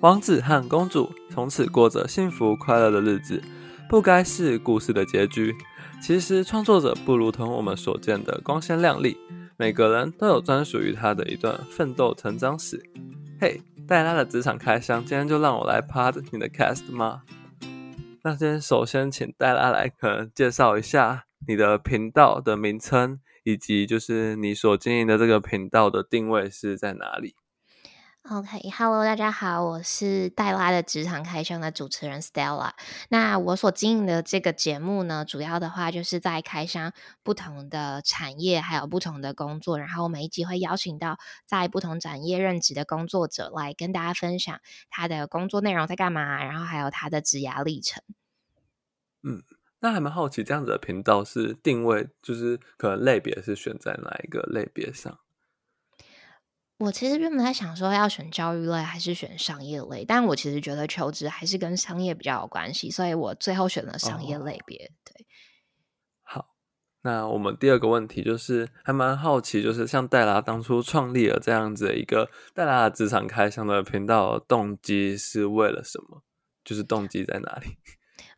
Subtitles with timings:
[0.00, 3.42] 王子和公主从此过着幸福快乐的日子，
[3.88, 5.54] 不该是故事的结局。
[6.02, 9.16] 其实，创作者不如同我们所见的光鲜亮丽，
[9.56, 12.78] 每个人都有专属于他的一段奋斗成长史。
[13.40, 17.22] 嘿，黛拉的职场开箱，今天就让我来 part 你的 cast 吗？
[18.22, 27.34] 那先首先请黛拉来可能介绍一下你的频道的名称，以及就是你所经营的这个频道的定位是在哪里。
[28.28, 32.72] OK，Hello，大家好，我是黛拉的职场开箱的主持人 Stella。
[33.08, 44.58] 那我所经营的这个节目呢，主要的话就是在开箱不同的产业，还有不同的工作，然后每一集会邀请到在不同产业任职的工作者来跟大家分享
[44.90, 48.02] 他的工作内容在干嘛，然后还有他的职涯历程。
[49.22, 49.44] 嗯，
[49.78, 55.16] 那还蛮好奇，这样子的频道是定位，就是可能类别是选在哪一个类别上？
[56.78, 64.92] 我其实原本在想说要选教育类还是选商业类，但我其实觉得求职还是跟商业比较有关系，所以我最后选了商业类别。
[65.04, 65.26] 对，
[66.22, 66.48] 好，
[67.02, 76.22] 那我们第二个问题就是还蛮好奇，就是像戴拉当初创立了这样子的一个戴拉的职场开箱的频道，动机是为了什么？
[76.62, 77.78] 就是动机在哪里？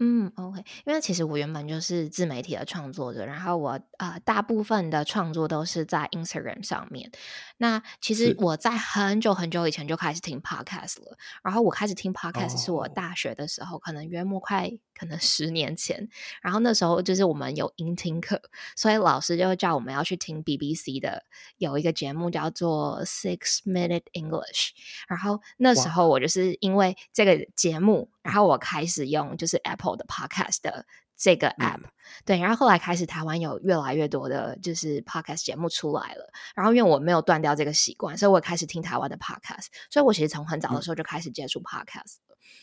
[0.00, 7.12] 嗯，OK，因为其实我原本就是自媒体的创作者，然后我呃大部分的创作都是在 Instagram 上面。
[7.58, 16.08] 那其实我在很久很久以前就开始听 Podcast 了，然后我开始听 Podcast 是我大学的时候，可能约莫快可能十年前。
[16.42, 18.42] 然后那时候就是我们有音听课，
[18.74, 21.24] 所以老师就叫我们要去听 BBC 的
[21.58, 24.70] 有一个节目叫做 Six Minute English。
[25.06, 28.10] 然后那时候我就是因为这个节目。
[28.24, 31.80] 然后我开始用就是 Apple 的 Podcast 的这个 App，
[32.24, 42.16] 对，然后后来开始台湾有越来越多的就是 Podcast 节目出来了，然后因为我没有断掉这个习惯，所以我开始听台湾的 Podcast，所以我其实从很早的时候就开始接触 Podcast。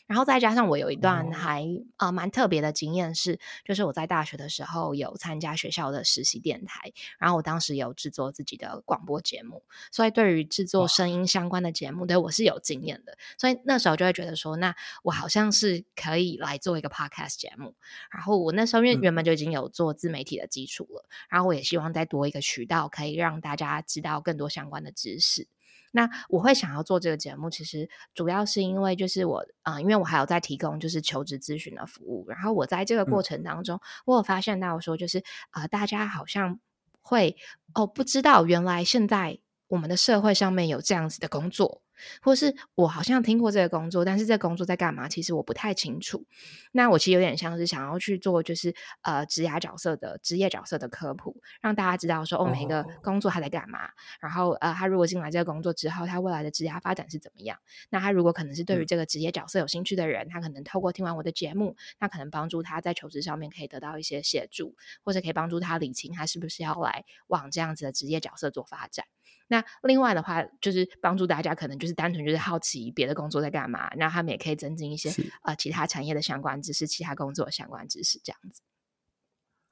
[0.08, 1.66] 然后再加上我有一段还
[1.98, 13.18] 啊蛮特别的经验是，就是我在大学的时候有参加学校的实习电台，然后我当时有制作自己的广播节目，所以对于制作声音相关的节目，对我是有经验的。
[13.38, 17.76] 所以那时候就会觉得说，那我好像是可以来做一个 podcast 节目。
[18.12, 25.48] 然后我那时候因为原本就已经有做自媒体的基础了，然后我也希望再多一个渠道，可以让大家知道更多相关的知识。
[25.92, 36.60] 那我会想要做这个节目，其实主要是因为就是我啊，因为我还有在提供就是求职咨询的服务，然后我在这个过程当中，我有发现到说，就是啊，大家好像
[37.02, 37.36] 会
[37.74, 41.82] 哦，不知道原来现在我们的社会上面有这样子的工作。
[42.22, 45.08] 或是我好像听过这个工作，但是这工作在干嘛？
[45.08, 46.26] 其实我不太清楚。
[46.72, 53.90] 那我其实有点像是想要去做，就是呃职涯角色的职业角色的科普，让大家知道说哦，每一个工作他在干嘛。
[54.20, 57.58] 然后呃，他如果进来这个工作之后，他未来的职涯发展是怎么样？
[57.90, 69.06] 那他如果可能是对于这个职业角色有兴趣的人，他可能透过听完我的节目，那可能帮助他在求职上面可以得到一些协助，或者可以帮助他理清他是不是要来往这样子的职业角色做发展。
[69.52, 75.12] 那另外的话，就是帮助大家，可能就是单纯就是好奇别的工作在干嘛，那他们也可以增进一些
[75.44, 78.62] 呃其他产业的相关知识，其他工作的相关知识这样子。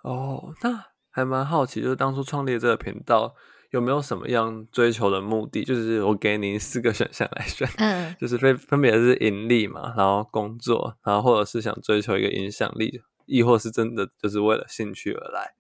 [0.04, 3.34] 哦，那还蛮好奇，就是当初创立这个频道
[3.72, 5.64] 有没有什么样追求的目的？
[5.64, 15.54] 就是我给您四个选项来选，嗯，就是分分别是盈利嘛，然后工作，然后或者是想追求一个影响力，亦或是真的就是为了兴趣而来。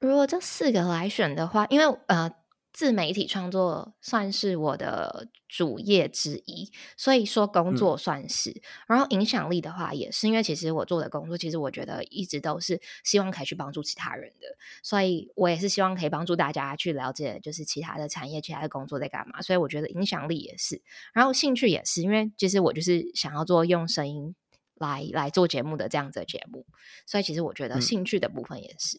[0.00, 2.32] 如果这四个来选的话，因为呃。
[2.72, 8.62] 自媒体创作算是我的主业之一，所以说工作算是。
[8.88, 19.42] 然后影响力的话，也是因为其实我做的工作，其实我觉得一直都是希望可以去帮助其他人的，所以我也是希望可以帮助大家去了解，就是其他的产业、其他的工作在干嘛。
[19.42, 20.80] 所以我觉得影响力也是，
[21.12, 24.34] 然后兴趣也是，因为其实我就是想要做用声音
[24.76, 26.64] 来来做节目的这样子的节目，
[27.04, 28.98] 所以其实我觉得兴趣的部分也是。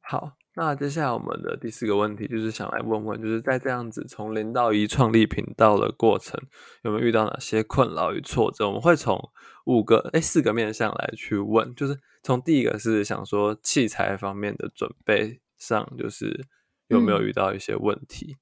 [0.00, 0.36] 好。
[0.58, 6.40] 那接下来我们的第四个问题就是想来问问，就是在这样子从零到一创立频道的过程，
[6.82, 8.66] 有没有遇到哪些困扰与挫折？
[8.66, 9.30] 我们会从
[9.66, 16.46] 五个哎四个面向来去问，就是从第一个是想说器材方面的准备上，就是
[16.88, 18.38] 有没有遇到一些问题？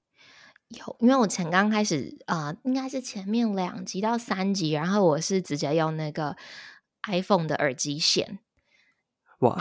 [0.69, 6.37] 有，因为我前刚开始啊，应该是前面两集到三集，然后我是直接用那个
[7.09, 8.39] iPhone 的耳机线。
[9.41, 9.57] 哇，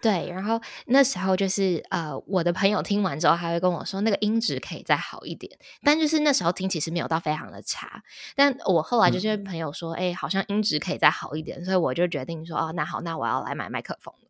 [0.00, 8.02] 对，然后那时候就是呃，我的朋友听完之后，还会跟我说那个音质可以再好一点，但就是那时候听其实没有到非常的差，
[8.34, 14.28] 但我后来就是朋友说，哎，好像音质可以再好一点，所以我就决定说，哦，那好，那我要来买麦克风了。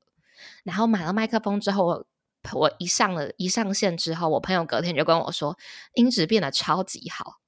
[0.65, 2.07] 然后买了麦克风之后，我
[2.53, 5.57] 我一上了一上线之后，我朋友隔天就跟我说，
[5.95, 7.39] 音质变得超级好。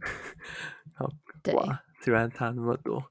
[0.94, 1.08] 好，
[1.42, 1.54] 对，
[2.02, 3.02] 居然差那么多。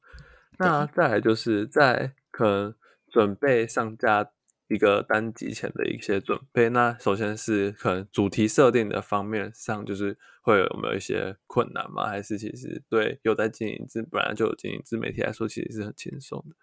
[0.58, 2.76] 那再来就是在可能
[3.16, 4.30] 准备上架
[4.68, 6.68] 一个单集前的一些准备。
[6.68, 12.08] 那首先是可能主题设定的方面上，就是会有没有一些困难吗？
[12.10, 16.56] 还是其实对有在经营自本来就有经营自媒体来说，其实是很轻松的。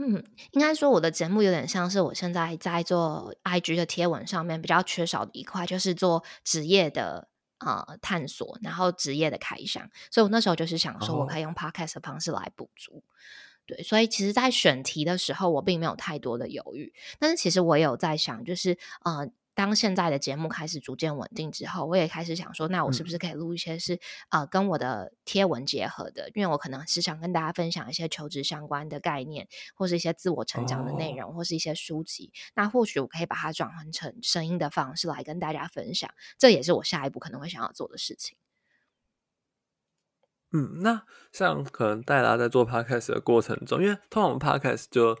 [0.00, 7.28] 嗯，应该说我的节目有点像是我现在在做 IG 的贴文上面比较缺少的一块，就是做职业的
[7.58, 9.88] 呃探索，然后职业的开箱。
[10.10, 13.04] 所以我那时候就是想说，我可以用 Podcast 的方式来补足。
[13.70, 16.92] 对，所以其实，在选题的时候，我并没有太多的犹豫。
[17.18, 19.30] 但是，其实我有在想，就是呃。
[19.52, 24.00] 当现在的节目开始逐渐稳定之后，我也开始想说，那我是不是可以录一些是
[24.30, 26.30] 呃跟我的贴文结合的？
[26.34, 32.32] 因为我可能是想跟大家分享一些求职相关的概念，或是一些自我成长的内容，或是一些书籍。
[32.54, 36.08] 那或许我可以把它转换成声音的方式来跟大家分享，
[36.38, 38.38] 这也是我下一步可能会想要做的事情。
[40.52, 41.02] 嗯，那
[41.32, 45.14] 像可能戴拉在做 podcast 的过程中，因为通常 podcast 就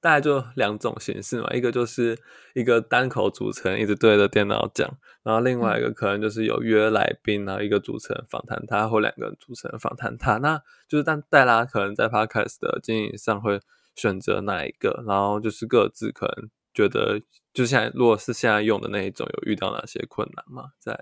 [0.00, 2.18] 大概就两种形式嘛，一个就是
[2.54, 4.88] 一个单口主持人一直对着电脑讲，
[5.22, 10.38] 然后另外一个可能就是有约来宾，然后一个主持人访谈他，或两个主持人访谈他。
[10.38, 13.60] 那就是但戴拉可能在 podcast 的经营上会
[13.94, 15.04] 选择哪一个？
[15.06, 17.20] 然后就是各自可能觉得，
[17.52, 20.70] 就现在如果是现在用的那一种，有遇到哪些困难吗？
[20.80, 20.98] 在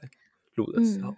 [0.57, 1.15] 录的时候？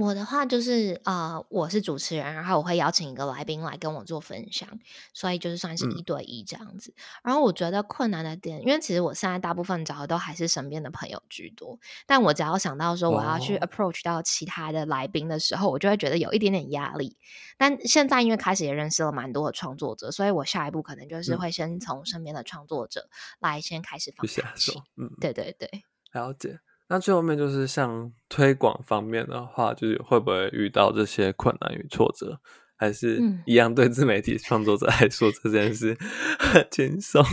[0.00, 4.66] 我的话就是呃，我是主持人，然后我会邀请一个来宾来跟我做分享，
[5.12, 6.94] 所以就是算是一对一这样子。
[7.22, 17.18] 然后我觉得困难的点，因为其实我现在大部分找的都还是身边的朋友居多，但我只要想到说我要去 approach 到其他的来宾的时候，我就会觉得有一点点压力。
[17.58, 24.72] 但现在因为开始也认识了蛮多的创作者，所以我下一步可能就是会先从身边的创作者来先开始放下手。
[24.96, 25.68] 嗯，对对对，
[26.12, 26.60] 了解。
[26.92, 32.40] 那最后面就是像推广方面的话，就是会不会遇到这些困难与挫折，
[32.74, 35.96] 还是一样对自媒体创作者来说这件事
[36.40, 37.24] 很轻松？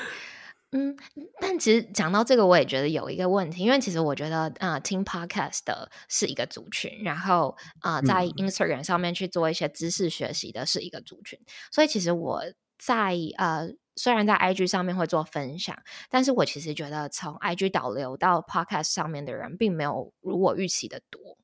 [0.72, 0.94] 嗯，
[1.40, 11.38] 但其实讲到这个，我也觉得有一个问题，因为其实我觉得啊，听 podcast 的是一个族群，然后啊，在 Instagram 上面去做一些知识学习的是一个族群，
[11.72, 12.42] 所以其实我
[12.78, 13.70] 在呃。
[14.02, 15.76] 虽然在 IG 上面会做分享，
[16.08, 21.36] 但是我其实觉得从 IG 导流到 Podcast 上面的人，并没有如我预期的多。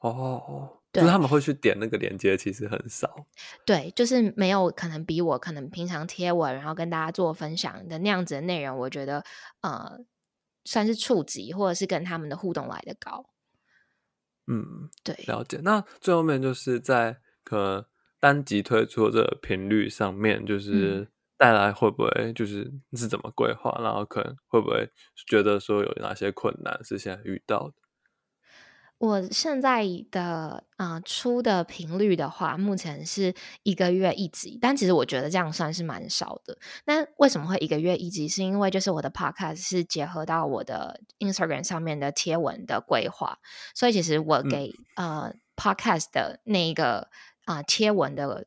[0.00, 3.26] 哦，就是他们会去点那个链接，其实很少。
[3.64, 9.24] 对，就是没有可能比我可能平常贴文，然后跟大家做分享的那样子的内容，我觉得
[9.62, 9.98] 呃，
[10.66, 13.24] 算是触及或者是跟他们的互动来的高。
[14.46, 15.60] 嗯，对，了解。
[15.62, 17.84] 那最后面就是在可能
[18.20, 21.08] 单集推出的频率上面，就是。
[21.38, 23.78] 带来会不会就是是怎么规划？
[23.82, 24.90] 然后可能会不会
[25.26, 27.74] 觉得说有哪些困难是现在遇到的？
[28.98, 36.56] 我现在的啊出的频率的话，目前是一个月一集，但其实我觉得这样算是蛮少的。
[36.86, 38.26] 那为什么会一个月一集？
[38.26, 43.38] 是因为就是我的 podcast 是结合到我的 Instagram 上面的贴文的规划，
[43.74, 47.10] 所以其实我给呃 podcast 的那一个
[47.44, 48.46] 啊贴文的。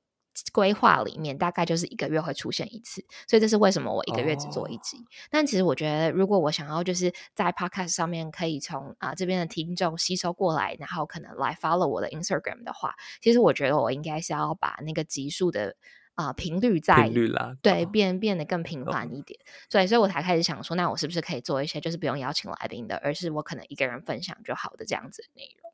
[0.51, 4.97] 规划里面大概就是一个月会出现一次，所以这是为什么我一个月只做一集。
[5.29, 15.75] 但其实我觉得，如果我想要就是在 Podcast 上面可以从啊这边的听众吸收过来，然后可能来 follow 我的 Instagram 的话，其实我觉得我应该是要把那个集数的
[16.15, 19.39] 啊频率在频率啦，对变变得更频繁一点。
[19.69, 25.68] 所以，所以我才开始想说，那我是不是可以做一些就是不用邀请来宾的，而是我可能一个人分享就好的这样子的内容。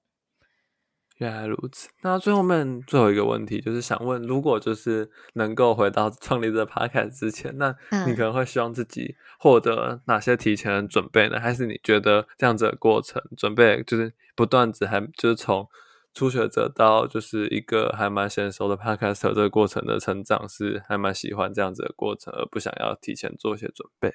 [1.17, 1.87] 原来如此。
[2.01, 11.39] 那最后面最后一个问题就是想问，如果就是能够回到 创立这 podcast 之前，那你可能会希望自己获得哪些提前的准备呢？
[11.39, 15.67] 还是你觉得这样子的过程准备就是不断子，还就是从
[16.13, 24.13] 初学者到就是一个还蛮娴熟的 podcast 这个过程的成长，是还蛮喜欢这样子的过程，而不想要提前做一些准备？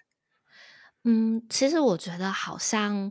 [1.04, 3.10] 嗯，其实我觉得好像。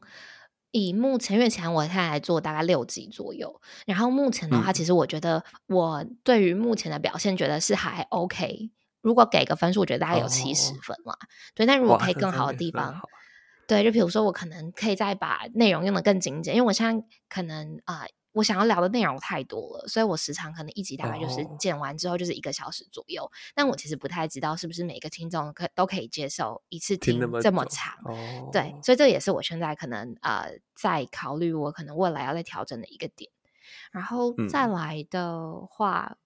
[0.72, 8.70] 以目前，因为前我现在来做大概六集左右，然后目前的话，其实我觉得我对于目前的表现觉得是还 OK。
[9.02, 11.16] 如果给个分数，我觉得大概有七十分嘛。
[11.56, 13.00] 对，但如果可以更好的地方，
[13.68, 18.06] 对，就比如说我可能可以再把内容用的更精简，因为我现在可能啊。
[18.32, 23.30] 我想要聊的内容太多了，所以我时常可能一集大概就是剪完之后就是一个小时左右。
[23.56, 27.96] 但我其实不太知道是不是每个听众可都可以接受一次听这么长。
[28.52, 33.32] 对，所以这也是我现在可能呃在考虑我可能未来要再调整的一个点。
[33.92, 36.18] 然后再来的话，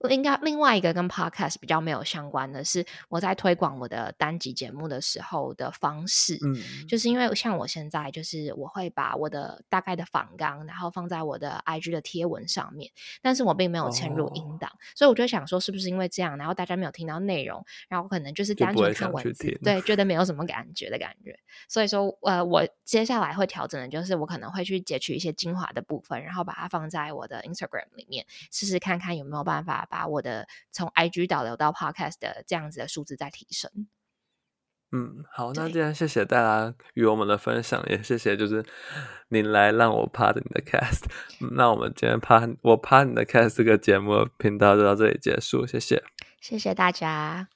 [0.00, 7.06] 呃，应该另外一个跟 podcast 比较没有相关的是，我在推广我的单集节目的时候的方式，嗯，就是。
[7.06, 12.90] 因为像我现在就是我会把我的大概的访纲，然后放在我的 IG 的贴文上面，
[13.22, 29.55] 但是我并没有嵌入音档，所以我就想说，是不是因为这样，然后大家没有听到内容，然后可能就是单纯看文字，对，觉得没有什么感觉的感觉，所以说，呃，我接下来会调整的就是，我可能会去截取一些精华的部分，然后把它放在我的 Instagram 里面，试试看看有没有办法。
[29.56, 33.70] 办法把我的从 IG 导流到 Podcast 的这样子的数字再提升。
[34.92, 38.64] 嗯，好，那既然谢谢大家与我们的分享，也谢谢就是
[39.28, 41.04] 您来让我 part 你的 cast。
[41.56, 46.02] 那我们今天 part 我 part 你的 cast 这个节目频道就到这里结束，谢谢，
[46.40, 47.55] 谢谢大家。